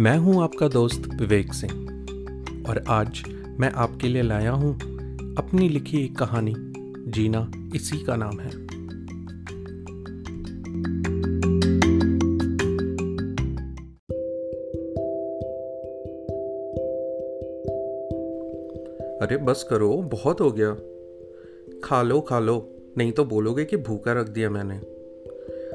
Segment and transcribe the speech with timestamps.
[0.00, 1.72] मैं हूँ आपका दोस्त विवेक सिंह,
[2.68, 3.22] और आज
[3.60, 4.74] मैं आपके लिए लाया हूँ
[5.38, 6.54] अपनी लिखी एक कहानी,
[7.10, 8.50] जीना इसी का नाम है।
[19.18, 20.74] अरे बस करो, बहुत हो गया।
[21.84, 24.76] खा लो खा लो, नहीं तो बोलोगे कि भूखा रख दिया मैंने।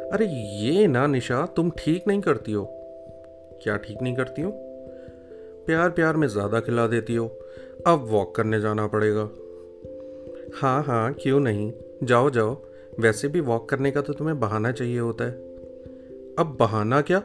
[0.10, 0.28] अरे
[0.62, 2.76] ये ना निशा, तुम ठीक नहीं करती हो।
[3.64, 4.52] क्या ठीक नहीं करती हो?
[5.66, 7.28] प्यार प्यार में ज़्यादा खिला देती हो।
[7.88, 9.30] अब वॉक करने जाना पड़ेगा।
[10.56, 11.74] हाँ हाँ क्यों नहीं?
[12.04, 12.62] जाओ जाओ।
[13.00, 15.32] वैसे भी वॉक करने का तो तुम्हें बहाना चाहिए होता है।
[16.40, 17.24] अब बहाना क्या?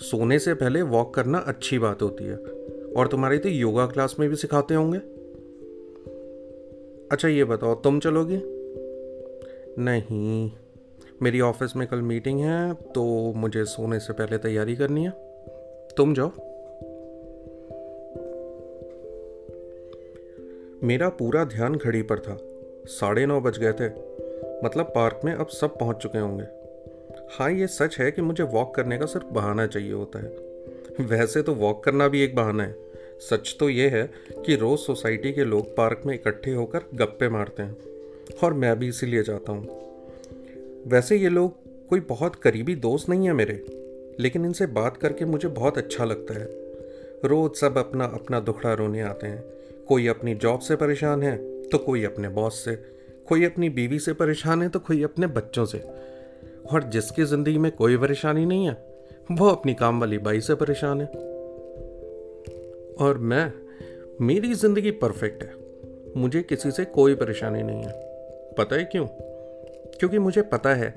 [0.00, 2.36] सोने से पहले वॉक करना अच्छी बात होती है।
[2.96, 4.98] और तुम्हारी तो योगा क्लास में भी सिखाते होंगे।
[7.12, 8.40] अच्छा ये बताओ, तुम चलोगी?
[9.78, 10.50] नहीं।
[11.22, 15.10] मेरी ऑफ़िस में कल मीटिंग है तो मुझे सोने से पहले तैयारी करनी है।
[15.96, 16.28] तुम जाओ।
[20.86, 22.38] मेरा पूरा ध्यान घड़ी पर था।
[22.86, 23.88] साढ़े नौ बज गए थे।
[24.64, 26.44] मतलब पार्क में अब सब पहुँच चुके होंगे।
[27.30, 30.36] हाँ ये सच है कि मुझे वॉक करने का सिर्फ़ बहाना चाहिए होता है।
[31.00, 32.76] वैसे तो वॉक करना भी एक बहाना है।
[33.30, 34.10] सच तो ये है
[34.46, 37.76] कि रोज़ सोसाइटी के लोग पार्क में इकट्ठे होकर गप्पे मारते हैं।
[38.44, 39.85] और मैं भी इसीलिए जाता हूँ।
[40.86, 43.54] वैसे ये लोग कोई बहुत करीबी दोस्त नहीं है मेरे,
[44.20, 46.46] लेकिन इनसे बात करके मुझे बहुत अच्छा लगता है।
[47.24, 49.44] रोज़ सब अपना अपना दुखड़ा रोने आते हैं।
[49.88, 52.74] कोई अपनी जॉब से परेशान है तो कोई अपने बॉस से।
[53.28, 55.78] कोई अपनी बीवी से परेशान है तो कोई अपने बच्चों से।
[56.72, 58.76] और जिसकी ज़िंदगी में कोई परेशानी नहीं है,
[59.32, 61.06] वो अपनी काम वाली बाई से परेशान है।
[62.96, 63.52] और मैं,
[64.20, 65.54] मेरी ज़िंदगी परफेक्ट है।
[66.16, 67.92] मुझे किसी से कोई परेशानी नहीं है।
[68.58, 69.06] पता है क्यों?
[70.00, 70.90] क्योंकि मुझे पता है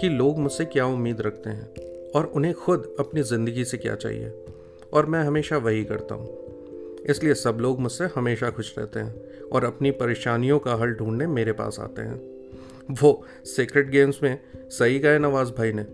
[0.00, 1.74] कि लोग मुझसे क्या उम्मीद रखते हैं
[2.10, 4.32] और उन्हें खुद अपनी ज़िंदगी से क्या चाहिए,
[4.92, 6.42] और मैं हमेशा वही करता हूँ।
[7.10, 11.52] इसलिए सब लोग मुझसे हमेशा खुश रहते हैं और अपनी परेशानियों का हल ढूँढने मेरे
[11.52, 12.20] पास आते हैं।
[13.02, 14.38] वो सीक्रेट गेम्स में
[14.70, 15.86] सही गए नवाज़ भाई ने।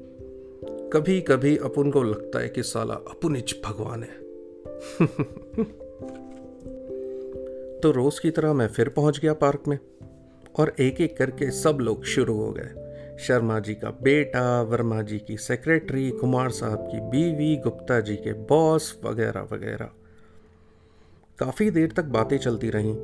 [0.92, 4.16] कभी कभी अपुन को लगता है कि साला अपुनिच भगवान है।
[7.80, 9.78] तो रोज की तरह मैं फिर पहुँच गया पार्क में।
[10.58, 12.84] और एक एक करके सब लोग शुरू हो गए।
[13.18, 18.32] शर्मा जी का बेटा, वर्मा जी की सेक्रेटरी कुमार साहब की बीवी, गुप्ता जी के
[18.32, 19.90] बॉस वगैरह वगैरह।
[21.38, 22.94] काफ़ी देर तक बातें चलती रहीं।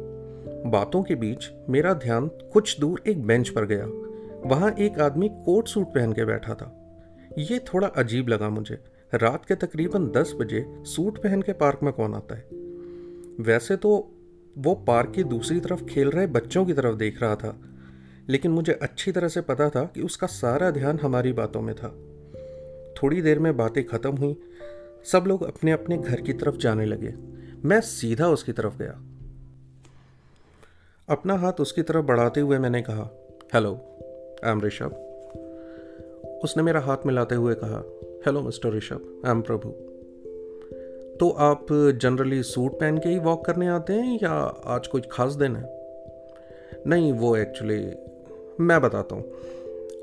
[0.70, 3.86] बातों के बीच मेरा ध्यान कुछ दूर एक बेंच पर गया।
[4.48, 6.80] वहाँ एक आदमी कोट सूट पहन के बैठा था।
[7.38, 8.78] ये थोड़ा अजीब लगा मुझे।
[9.14, 12.44] रात के तकरीबन दस बजे सूट पहन के पार्क में कौन आता है?
[13.40, 14.13] वैसे तो
[14.58, 17.60] वो पार्क की दूसरी तरफ़ खेल रहे बच्चों की तरफ़ देख रहा था।
[18.28, 21.88] लेकिन मुझे अच्छी तरह से पता था कि उसका सारा ध्यान हमारी बातों में था।
[23.02, 24.36] थोड़ी देर में बातें खत्म हुई।
[25.04, 27.14] सब लोग अपने अपने घर की तरफ़ जाने लगे।
[27.64, 29.00] मैं सीधा उसकी तरफ़ गया।
[31.08, 33.72] अपना हाथ उसकी तरफ़ बढ़ाते हुए मैंने कहा, हेलो,
[34.44, 34.92] आई एम ऋषभ।
[36.44, 37.84] उसने मेरा हाथ मिलाते हुए कहा,
[38.26, 39.93] hello, mister Rishabh, I am Prabhu.
[41.20, 44.30] तो आप जनरली सूट पहन के ही वॉक करने आते हैं या
[44.66, 45.64] आज कुछ खास दिन है?
[46.86, 47.76] नहीं, वो एक्चुअली
[48.60, 49.24] मैं बताता हूँ।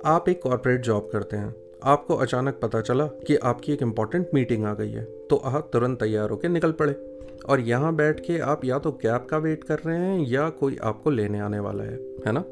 [0.06, 4.66] आप एक कॉरपोरेट जॉब करते हैं। आपको अचानक पता चला कि आपकी एक इंपॉर्टेंट मीटिंग
[4.66, 6.94] आ गई है तो आप तुरंत तैयार होकर निकल पड़े।
[7.50, 10.78] और यहाँ बैठ के आप या तो कैब का वेट कर रहे हैं या कोई
[10.84, 11.98] आपको लेने आने वाला है
[12.28, 12.44] है ना?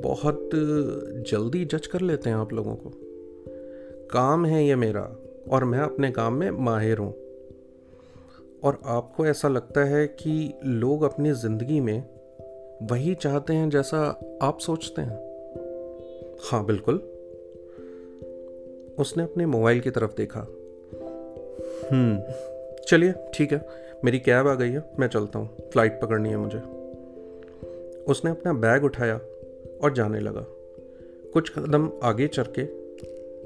[0.00, 0.50] बहुत
[1.28, 2.92] जल्दी जज कर लेते हैं आप लोगों को।
[4.10, 5.16] काम है ये मेरा।
[5.50, 7.14] और मैं अपने काम में माहिर हूँ।
[8.64, 12.04] और आपको ऐसा लगता है कि लोग अपनी ज़िंदगी में
[12.82, 15.32] वही चाहते हैं जैसा आप सोचते हैं?
[16.44, 16.94] हाँ बिल्कुल।
[18.98, 20.40] उसने अपने मोबाइल की तरफ़ देखा।
[21.92, 22.22] हम्म
[22.88, 23.66] चलिए, ठीक है।
[24.04, 26.58] मेरी कैब आ गई है, मैं चलता हूँ। फ़्लाइट पकड़नी है मुझे।
[28.04, 29.20] उसने अपना बैग उठाया
[29.82, 30.46] और जाने लगा।
[31.32, 32.62] कुछ कदम आगे चल के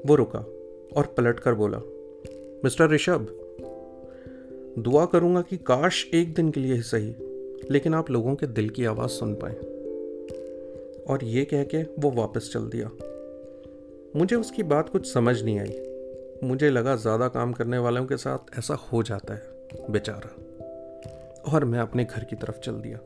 [0.07, 0.45] वो रुका।
[0.97, 1.77] और पलट कर बोला,
[2.63, 3.27] मिस्टर ऋषभ,
[4.79, 7.15] दुआ करूँगा कि काश एक दिन के लिए ही सही,
[7.71, 9.53] लेकिन आप लोगों के दिल की आवाज़ सुन पाए।
[11.03, 12.91] और ये कह के वो वापस चल दिया।
[14.15, 15.81] मुझे उसकी बात कुछ समझ नहीं आई।
[16.43, 19.41] मुझे लगा ज़्यादा काम करने वालों के साथ ऐसा हो जाता है,
[19.89, 20.35] बेचारा।
[21.53, 22.97] और मैं अपने घर की तरफ़ चल दिया।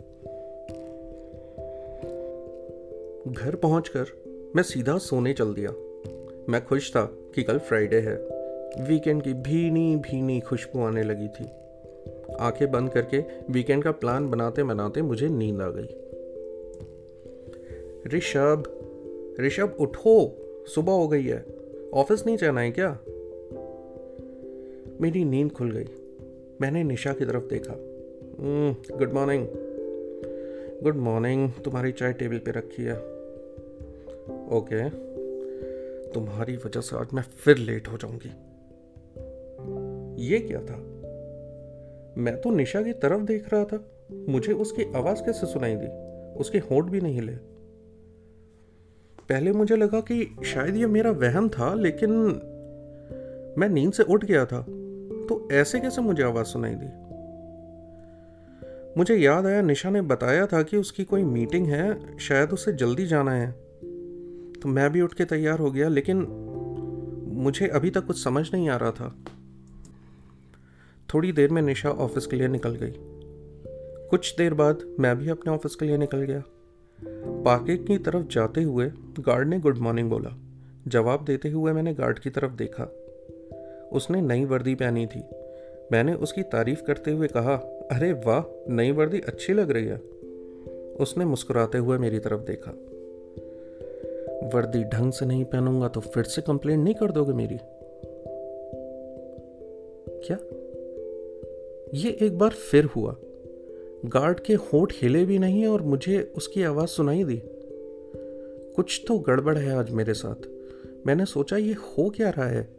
[3.28, 4.06] घर पहुंचकर
[4.56, 5.70] मैं सीधा सोने चल दिया।
[6.50, 7.06] मैं खुश था
[7.36, 8.16] कि कल फ्राइडे है।
[8.88, 11.50] वीकेंड की भीनी भीनी खुशबू आने लगी थी।
[12.40, 15.88] आँखें बंद करके वीकेंड का प्लान बनाते बनाते मुझे नींद आ गई।
[18.18, 18.64] ऋषभ
[19.40, 20.36] ऋषभ उठो,
[20.68, 21.46] सुबह हो गई है।
[21.94, 23.00] ऑफ़िस नहीं जाना है क्या?
[25.02, 25.88] मेरी नींद खुल गई।
[26.62, 27.74] मैंने निशा की तरफ़ देखा।
[28.98, 29.48] गुड मॉर्निंग
[30.84, 32.98] गुड मॉर्निंग तुम्हारी चाय टेबल पे रखी है।
[34.58, 35.11] ओके
[36.14, 38.30] तुम्हारी वजह से आज मैं फिर लेट हो जाऊँगी।
[40.24, 40.78] ये क्या था?
[42.18, 43.86] मैं तो निशा की तरफ़ देख रहा था।
[44.30, 45.88] मुझे उसकी आवाज़ कैसे सुनाई दी?
[46.40, 47.36] उसके होंठ भी नहीं हिले
[49.30, 52.12] पहले मुझे लगा कि शायद ये मेरा वहम था, लेकिन
[53.58, 54.62] मैं नींद से उठ गया था
[55.22, 56.90] तो ऐसे कैसे मुझे आवाज़ सुनाई दी?
[58.98, 63.06] मुझे याद आया, निशा ने बताया था कि उसकी कोई मीटिंग है, शायद उसे जल्दी
[63.06, 63.71] जाना है।
[64.62, 66.18] तो मैं भी उठ के तैयार हो गया, लेकिन
[67.28, 69.16] मुझे अभी तक कुछ समझ नहीं आ रहा था।
[71.14, 72.94] थोड़ी देर में निशा ऑफ़िस के लिए निकल गई।
[74.10, 76.44] कुछ देर बाद मैं भी अपने ऑफ़िस के लिए निकल गया।
[77.44, 80.38] पार्किंग की तरफ़ जाते हुए गार्ड ने गुड मॉर्निंग बोला।
[80.88, 82.84] जवाब देते हुए मैंने गार्ड की तरफ़ देखा।
[83.92, 85.24] उसने नई वर्दी पहनी थी।
[85.92, 87.56] मैंने उसकी तारीफ़ करते हुए कहा,
[87.92, 89.98] अरे वाह, नई वर्दी अच्छी लग रही है।
[90.94, 92.91] उसने मुस्कुराते हुए मेरी तरफ़ देखा।
[94.44, 97.58] वर्दी ढंग से नहीं पहनूँगा तो फिर से कंप्लेंट नहीं कर दोगे मेरी।
[100.28, 100.38] क्या?
[101.94, 103.16] ये एक बार फिर हुआ।
[104.06, 107.42] गार्ड के होठ हिले भी नहीं और मुझे उसकी आवाज़ सुनाई दी।
[108.76, 110.48] कुछ तो गड़बड़ है आज मेरे साथ।
[111.08, 112.70] मैंने सोचा ये हो क्या रहा है।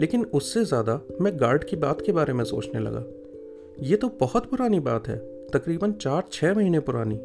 [0.00, 3.04] लेकिन उससे ज़्यादा मैं गार्ड की बात के बारे में सोचने लगा।
[3.80, 5.16] ये तो बहुत पुरानी बात है,
[5.48, 7.20] तकरीबन चार छः महीने पुरानी।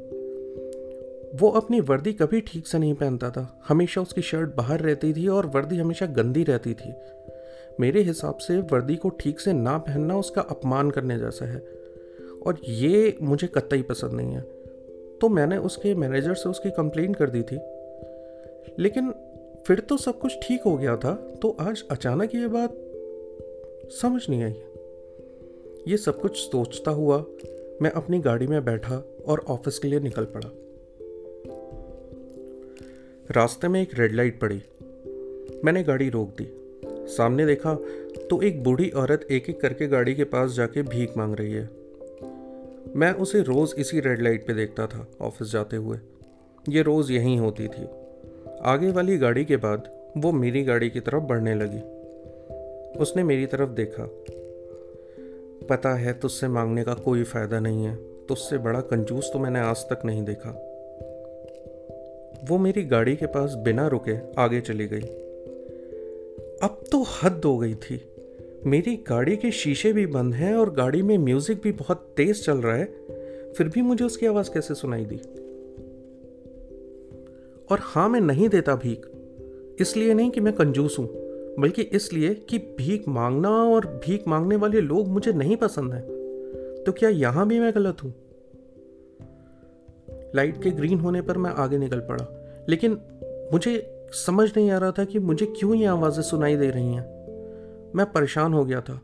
[1.36, 5.28] वो अपनी वर्दी कभी ठीक से नहीं पहनता था। हमेशा उसकी शर्ट बाहर रहती थी
[5.28, 6.94] और वर्दी हमेशा गंदी रहती थी।
[7.80, 11.60] मेरे हिसाब से वर्दी को ठीक से ना पहनना उसका अपमान करने जैसा है।
[12.46, 14.42] और ये मुझे कतई पसंद नहीं है।
[15.22, 17.60] तो मैंने उसके मैनेजर से उसकी कंप्लेन कर दी थी।
[18.80, 19.14] लेकिन
[19.68, 22.76] फिर तो सब कुछ ठीक हो गया था तो आज अचानक ये बात
[24.02, 24.56] समझ नहीं आई।
[25.88, 27.26] ये सब कुछ सोचता हुआ
[27.82, 30.50] मैं अपनी गाड़ी में बैठा और ऑफ़िस के लिए निकल पड़ा।
[33.32, 34.62] रास्ते में एक रेड लाइट पड़ी।
[35.66, 36.48] मैंने गाड़ी रोक दी।
[37.08, 37.74] सामने देखा
[38.30, 41.70] तो एक बूढ़ी औरत एक एक करके गाड़ी के पास जाके भीख मांग रही है।
[42.96, 45.98] मैं उसे रोज़ इसी रेड लाइट पे देखता था ऑफ़िस जाते हुए।
[46.70, 47.88] ये रोज़ यहीं होती थी।
[48.62, 51.82] आगे वाली गाड़ी के बाद वो मेरी गाड़ी की तरफ़ बढ़ने लगी।
[53.00, 54.10] उसने मेरी तरफ़ देखा।
[55.68, 57.96] पता है, तुझसे मांगने का कोई फ़ायदा नहीं है।
[58.26, 60.69] तुझसे बड़ा कंजूस तो मैंने आज तक नहीं देखा।
[62.48, 65.02] वो मेरी गाड़ी के पास बिना रुके आगे चली गई।
[66.64, 68.02] अब तो हद हो गई थी।
[68.66, 72.58] मेरी गाड़ी के शीशे भी बंद हैं और गाड़ी में म्यूज़िक भी बहुत तेज चल
[72.58, 72.86] रहा है।
[73.54, 75.16] फिर भी मुझे उसकी आवाज़ कैसे सुनाई दी?
[77.72, 79.06] और हाँ मैं नहीं देता भीख।
[79.82, 81.08] इसलिए नहीं कि मैं कंजूस हूँ,
[81.60, 86.02] बल्कि इसलिए कि भीख मांगना और भीख मांगने वाले लोग मुझे नहीं पसंद है।
[86.84, 88.29] तो क्या यहाँ भी मैं गलत हूँ?
[90.36, 92.26] लाइट के ग्रीन होने पर मैं आगे निकल पड़ा।
[92.70, 93.02] लेकिन
[93.54, 97.20] मुझे समझ नहीं आ रहा था कि मुझे क्यों ये आवाज़ें सुनाई दे रही हैं।
[97.96, 99.02] मैं परेशान हो गया था।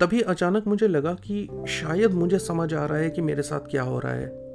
[0.00, 3.82] तभी अचानक मुझे लगा कि शायद मुझे समझ आ रहा है कि मेरे साथ क्या
[3.82, 4.48] हो रहा है।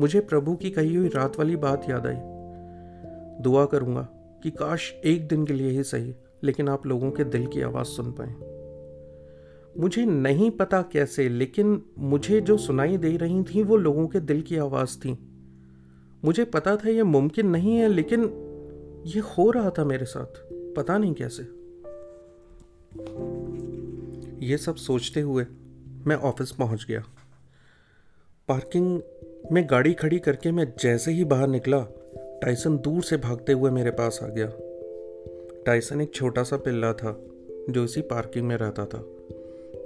[0.00, 2.16] मुझे प्रभु की कही हुई रात वाली बात याद आई।
[3.42, 4.08] दुआ करूँगा
[4.42, 7.86] कि काश एक दिन के लिए ही सही, लेकिन आप लोगों के दिल की आवाज़
[7.86, 8.59] सुन पाए।
[9.80, 14.42] मुझे नहीं पता कैसे, लेकिन मुझे जो सुनाई दे रही थी वो लोगों के दिल
[14.42, 15.18] की आवाज़ थी।
[16.24, 18.24] मुझे पता था ये मुमकिन नहीं है, लेकिन
[19.06, 20.42] ये हो रहा था मेरे साथ,
[20.76, 21.42] पता नहीं कैसे।
[24.46, 25.46] ये सब सोचते हुए
[26.06, 27.04] मैं ऑफ़िस पहुँच गया।
[28.48, 29.00] पार्किंग
[29.52, 31.86] में गाड़ी खड़ी करके मैं जैसे ही बाहर निकला,
[32.42, 34.52] टाइसन दूर से भागते हुए मेरे पास आ गया।
[35.66, 37.24] टाइसन एक छोटा सा पिल्ला था,
[37.70, 39.04] जो इसी पार्किंग में रहता था।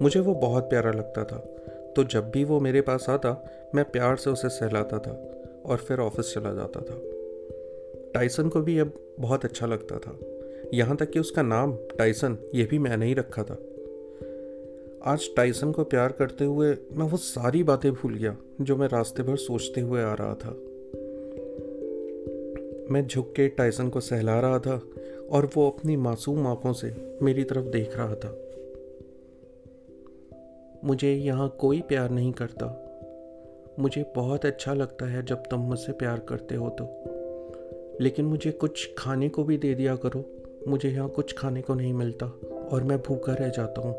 [0.03, 1.39] मुझे वो बहुत प्यारा लगता था।
[1.97, 5.99] तो जब भी वो मेरे पास आता, मैं प्यार से उसे सहलाता था और फिर
[5.99, 7.01] ऑफ़िस चला जाता था।
[8.15, 10.19] टाइसन को भी अब बहुत अच्छा लगता था।
[10.75, 13.59] यहाँ तक कि उसका नाम टाइसन ये भी मैंने ही रखा था।
[15.05, 19.23] आज टाइसन को प्यार करते हुए मैं वो सारी बातें भूल गया, जो मैं रास्ते
[19.23, 20.51] भर सोचते हुए आ रहा था।
[22.91, 24.83] मैं झुक के टाइसन को सहला रहा था
[25.31, 28.44] और वो अपनी मासूम आँखों से मेरी तरफ़ देख रहा था।
[30.85, 32.67] मुझे यहाँ कोई प्यार नहीं करता।
[33.79, 36.85] मुझे बहुत अच्छा लगता है जब तुम मुझसे प्यार करते हो तो।
[38.01, 40.25] लेकिन मुझे कुछ खाने को भी दे दिया करो।
[40.69, 42.27] मुझे यहाँ कुछ खाने को नहीं मिलता
[42.73, 43.95] और मैं भूखा रह जाता हूँ।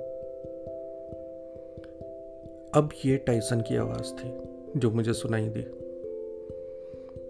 [2.74, 4.34] अब ये टाइसन की आवाज़ थी,
[4.80, 5.65] जो मुझे सुनाई दी।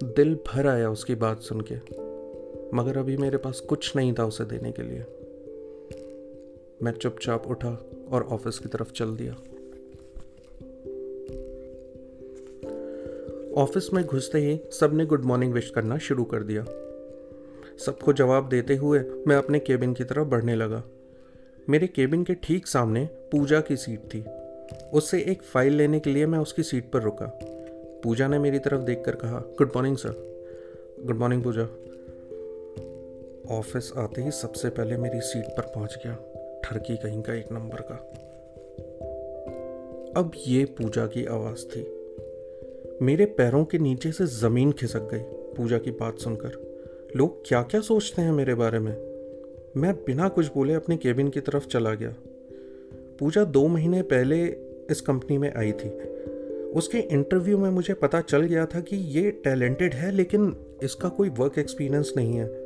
[0.03, 1.75] दिल भर आया उसकी बात सुन के,
[2.77, 5.05] मगर अभी मेरे पास कुछ नहीं था उसे देने के लिए।
[6.83, 9.33] मैं चुपचाप उठा और ऑफ़िस की तरफ़ चल दिया।
[13.61, 16.65] ऑफ़िस में घुसते ही सबने गुड मॉर्निंग विश करना शुरू कर दिया।
[17.85, 20.83] सबको जवाब देते हुए मैं अपने केबिन की तरफ़ बढ़ने लगा।
[21.69, 24.25] मेरे केबिन के ठीक सामने पूजा की सीट थी।
[24.93, 27.39] उससे एक फ़ाइल लेने के लिए मैं उसकी सीट पर रुका।
[28.03, 30.35] पूजा ने मेरी तरफ़ देखकर कहा, good morning, sir.
[31.01, 31.63] Good morning Pooja.
[33.59, 36.34] Office आते ही सबसे पहले मेरी सीट पर पहुँच गया।
[36.65, 37.95] ठरकी कहीं का एक नंबर का।
[40.19, 41.81] अब ये पूजा की आवाज़ थी।
[43.01, 45.21] मेरे पैरों के नीचे से ज़मीन खिसक गई
[45.57, 46.81] पूजा की बात सुनकर।
[47.15, 48.93] लोग क्या क्या सोचते हैं मेरे बारे में?
[49.77, 52.15] मैं बिना कुछ बोले अपने केबिन की तरफ़ चला गया।
[53.19, 54.45] पूजा दो महीने पहले
[54.91, 55.89] इस कंपनी में आई थी।
[56.63, 61.29] उसके इंटरव्यू में मुझे पता चल गया था कि ये टैलेंटेड है, लेकिन इसका कोई
[61.29, 62.64] वर्क एक्सपीरियंस नहीं है।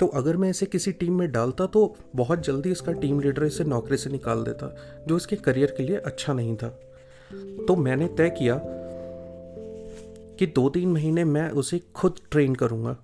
[0.00, 3.64] तो अगर मैं इसे किसी टीम में डालता तो बहुत जल्दी इसका टीम लीडर इसे
[3.64, 4.74] नौकरी से निकाल देता,
[5.08, 6.68] जो इसके करियर के लिए अच्छा नहीं था।
[7.68, 8.60] तो मैंने तय किया
[10.38, 12.96] कि दो तीन महीने मैं उसे खुद ट्रेन करूँगा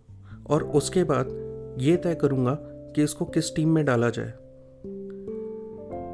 [0.47, 1.27] और उसके बाद
[1.81, 2.55] ये तय करूँगा
[2.95, 4.33] कि इसको किस टीम में डाला जाए।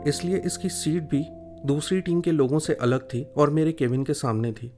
[0.08, 1.24] इसलिए इसकी सीट भी
[1.66, 4.68] दूसरी टीम के लोगों से अलग थी और मेरे केबिन के सामने थी।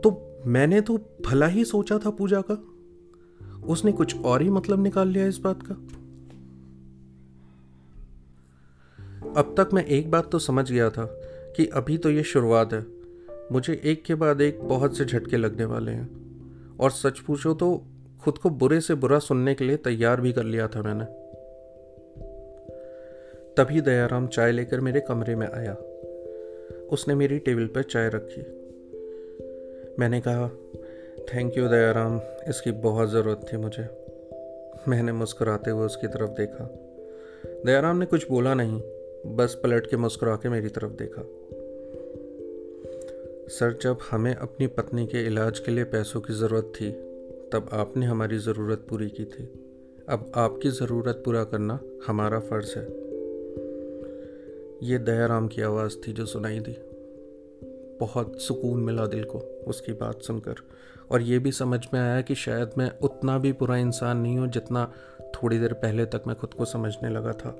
[0.00, 2.54] तो मैंने तो भला ही सोचा था पूजा का।
[3.70, 5.74] उसने कुछ और ही मतलब निकाल लिया इस बात का?
[9.40, 11.04] अब तक मैं एक बात तो समझ गया था
[11.56, 12.86] कि अभी तो ये शुरुआत है।
[13.52, 16.08] मुझे एक के बाद एक बहुत से झटके लगने वाले हैं।
[16.80, 17.84] और सच पूछो तो
[18.22, 21.04] खुद को बुरे से बुरा सुनने के लिए तैयार भी कर लिया था मैंने।
[23.56, 25.74] तभी दयाराम चाय लेकर मेरे कमरे में आया।
[26.92, 28.40] उसने मेरी टेबल पर चाय रखी।
[29.98, 30.50] मैंने कहा
[31.20, 33.88] थैंक यू दयाराम इसकी बहुत ज़रूरत थी मुझे।
[34.88, 36.64] मैंने मुस्कुराते हुए उसकी तरफ़ देखा।
[37.66, 38.82] दयाराम ने कुछ बोला नहीं,
[39.36, 41.22] बस पलट के मुस्कुरा के मेरी तरफ़ देखा।
[43.48, 46.92] सर, जब हमें अपनी पत्नी के इलाज के लिए पैसों की ज़रूरत थी,
[47.52, 49.48] तब आपने हमारी ज़रूरत पूरी की थी।
[50.08, 52.84] अब आपकी ज़रूरत पूरा करना हमारा फ़र्ज़ है।
[54.82, 56.76] ये दयाराम की आवाज़ थी जो सुनाई दी।
[58.00, 60.54] बहुत सुकून मिला दिल को। उसकी बात सुनकर।
[61.10, 64.48] और ये भी समझ में आया कि शायद मैं उतना भी बुरा इंसान नहीं हूँ
[64.48, 67.50] जितना थोड़ी देर पहले तक मैं खुद को समझने लगा था।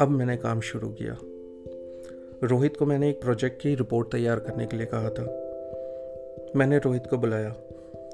[0.00, 1.16] अब मैंने काम शुरू किया।
[2.46, 5.40] रोहित को मैंने एक प्रोजेक्ट की रिपोर्ट तैयार करने के लिए कहा था।
[6.56, 7.56] मैंने रोहित को बुलाया।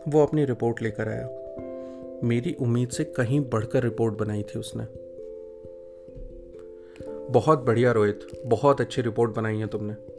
[0.08, 1.28] वो अपनी रिपोर्ट लेकर आया।
[2.24, 4.84] मेरी उम्मीद से कहीं बढ़कर रिपोर्ट बनाई थी उसने।
[7.32, 10.09] बहुत बढ़िया रोहित, बहुत अच्छी रिपोर्ट बनाई है तुमने।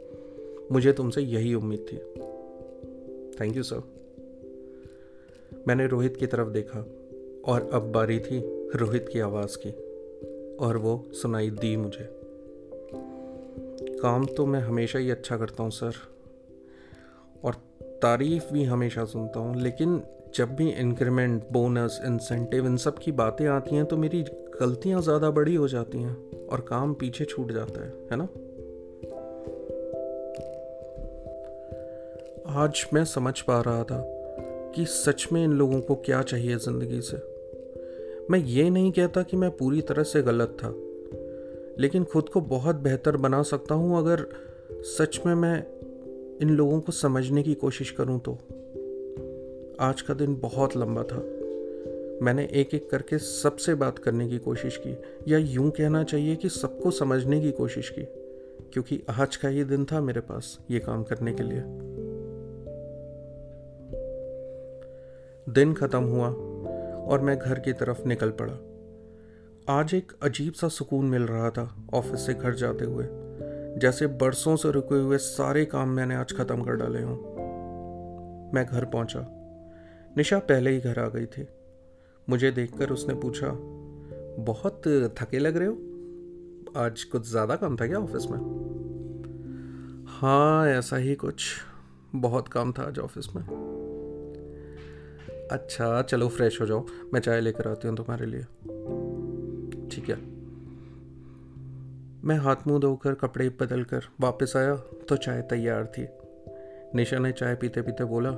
[0.72, 1.96] मुझे तुमसे यही उम्मीद थी।
[3.40, 3.82] थैंक यू सर
[5.68, 6.80] मैंने रोहित की तरफ़ देखा
[7.52, 8.38] और अब बारी थी
[8.74, 9.70] रोहित की आवाज़ की
[10.56, 12.08] और वो सुनाई दी मुझे।
[14.02, 15.94] काम तो मैं हमेशा ही अच्छा करता हूँ सर
[17.44, 17.54] और
[18.02, 20.02] तारीफ़ भी हमेशा सुनता हूँ, लेकिन
[20.34, 24.22] जब भी इंक्रीमेंट बोनस इंसेंटिव इन सब की बातें आती हैं तो मेरी
[24.60, 28.28] गलतियाँ ज़्यादा बड़ी हो जाती हैं और काम पीछे छूट जाता है है ना?
[32.52, 34.02] आज मैं समझ पा रहा था
[34.74, 37.16] कि सच में इन लोगों को क्या चाहिए ज़िंदगी से।
[38.30, 40.68] मैं ये नहीं कहता कि मैं पूरी तरह से गलत था,
[41.82, 44.26] लेकिन खुद को बहुत बेहतर बना सकता हूँ अगर
[44.82, 45.64] सच में मैं
[46.42, 48.32] इन लोगों को समझने की कोशिश करूँ तो।
[49.80, 51.18] आज का दिन बहुत लंबा था।
[52.24, 54.96] मैंने एक एक करके सबसे बात करने की कोशिश की,
[55.32, 58.02] या यूँ कहना चाहिए कि सबको समझने की कोशिश की,
[58.72, 61.91] क्योंकि आज का ही दिन था मेरे पास ये काम करने के लिए।
[65.52, 66.28] दिन खत्म हुआ
[67.06, 68.52] और मैं घर की तरफ़ निकल पड़ा।
[69.68, 73.06] आज एक अजीब सा सुकून मिल रहा था ऑफ़िस से घर जाते हुए,
[73.80, 77.16] जैसे बरसों से रुके हुए सारे काम मैंने आज ख़त्म कर डाले हों।
[78.54, 79.26] मैं घर पहुँचा।
[80.16, 81.46] निशा पहले ही घर आ गई थी।
[82.28, 83.50] मुझे देखकर उसने पूछा,
[84.44, 84.82] बहुत
[85.18, 85.74] थके लग रहे हो?
[86.76, 88.38] आज कुछ ज़्यादा काम था क्या ऑफ़िस में?
[90.08, 91.44] हाँ ऐसा ही कुछ।
[92.14, 93.42] बहुत काम था आज ऑफ़िस में।
[95.52, 98.42] अच्छा चलो फ्रेश हो जाओ। मैं चाय लेकर आती हूँ तुम्हारे लिए।
[99.88, 100.16] ठीक है।
[102.24, 104.74] मैं हाथ मुँह धोकर, कपड़े बदल कर वापस आया
[105.08, 106.06] तो चाय तैयार थी।
[106.94, 108.30] निशा ने चाय पीते पीते बोला,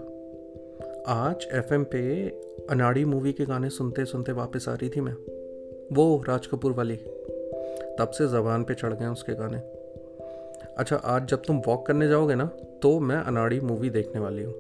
[1.09, 2.29] आज एफएम पे
[2.71, 5.15] अनाड़ी मूवी के गाने सुनते सुनते वापस आ रही थी मैं।
[5.93, 6.97] वो राज कपूर वाली।
[7.99, 9.59] तब से ज़बान पे चढ़ गए उसके गाने।
[10.79, 12.45] अच्छा आज जब तुम वॉक करने जाओगे ना
[12.83, 14.55] तो मैं अनाड़ी मूवी देखने वाली हूँ।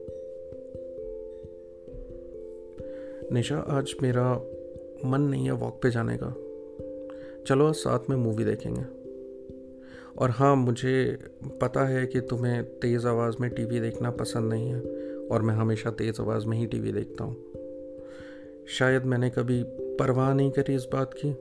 [3.35, 4.35] निशा, आज मेरा
[5.05, 6.29] मन नहीं है वॉक पे जाने का।
[7.47, 8.83] चलो आज साथ में मूवी देखेंगे।
[10.19, 11.19] और हाँ मुझे
[11.61, 14.81] पता है कि तुम्हें तेज़ आवाज़ में टीवी देखना पसंद नहीं है,
[15.27, 17.37] और मैं हमेशा तेज़ आवाज़ में ही टीवी देखता हूँ।
[18.69, 21.37] शायद मैंने कभी परवाह नहीं करी इस बात की,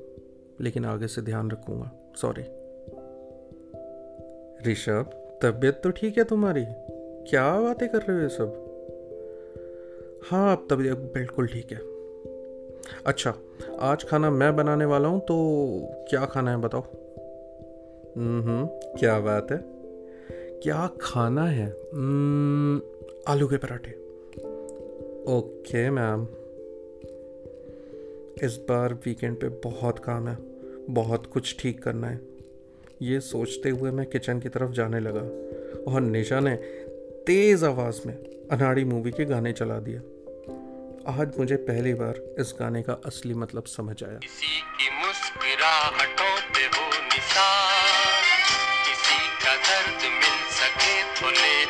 [0.62, 2.42] लेकिन आगे से ध्यान रखूँगा। सॉरी
[4.72, 5.10] ऋषभ,
[5.42, 6.66] तबीयत तो ठीक है तुम्हारी?
[7.30, 8.73] क्या बातें कर रहे हो ये सब?
[10.30, 11.80] हाँ अब तबीयत बिल्कुल ठीक है।
[13.06, 13.34] अच्छा
[13.80, 15.36] आज खाना मैं बनाने वाला हूँ तो
[16.10, 16.82] क्या खाना है बताओ?
[18.18, 18.66] हम्म
[19.00, 19.58] क्या बात है।
[20.64, 21.68] क्या खाना है?
[23.28, 23.92] आलू के पराठे।
[25.34, 26.28] Okay, ma'am.
[28.44, 30.38] इस बार वीकेंड पे बहुत काम है,
[30.90, 32.20] बहुत कुछ ठीक करना है।
[33.02, 35.22] ये सोचते हुए मैं किचन की तरफ़ जाने लगा,
[35.94, 36.56] और निशा ने
[37.28, 38.14] तेज़ आवाज़ में
[38.52, 40.00] अनाड़ी मूवी के गाने चला दिया।
[41.22, 44.90] आज मुझे पहली बार इस गाने का असली मतलब समझ आया। किसी की
[49.46, 51.66] दर्द मिल सके तो ले